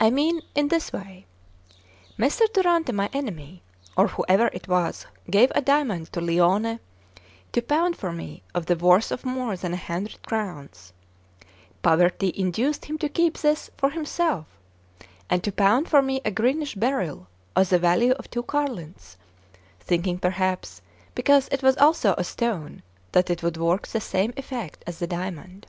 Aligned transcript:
I 0.00 0.10
mean 0.10 0.42
in 0.56 0.66
this 0.66 0.92
way: 0.92 1.26
Messer 2.18 2.46
Durante, 2.52 2.90
my 2.90 3.08
enemy, 3.12 3.62
or 3.96 4.08
whoever 4.08 4.48
it 4.52 4.66
was, 4.66 5.06
gave 5.30 5.52
a 5.54 5.62
diamond 5.62 6.12
to 6.12 6.20
Lione 6.20 6.80
to 7.52 7.62
pound 7.62 7.96
for 7.96 8.10
me 8.12 8.42
of 8.52 8.66
the 8.66 8.74
worth 8.74 9.12
of 9.12 9.24
more 9.24 9.56
than 9.56 9.72
a 9.72 9.76
hundred 9.76 10.20
crowns; 10.26 10.92
poverty 11.82 12.32
induced 12.34 12.86
him 12.86 12.98
to 12.98 13.08
keep 13.08 13.38
this 13.38 13.70
for 13.76 13.90
himself, 13.90 14.46
and 15.30 15.44
to 15.44 15.52
pound 15.52 15.88
for 15.88 16.02
me 16.02 16.20
a 16.24 16.32
greenish 16.32 16.74
beryl 16.74 17.28
of 17.54 17.68
the 17.68 17.78
value 17.78 18.10
of 18.14 18.28
two 18.28 18.42
carlins, 18.42 19.16
thinking 19.78 20.18
perhaps, 20.18 20.82
because 21.14 21.46
it 21.52 21.62
also 21.78 22.08
was 22.16 22.16
a 22.18 22.24
stone, 22.24 22.82
that 23.12 23.30
it 23.30 23.44
would 23.44 23.56
work 23.56 23.86
the 23.86 24.00
same 24.00 24.34
effect 24.36 24.82
as 24.84 24.98
the 24.98 25.06
diamond. 25.06 25.68